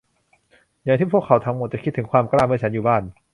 [0.83, 3.03] อย่างที่พวกเขาทั้งหมดจะคิดถึงความกล้าเมื่อฉันอยู่บ้าน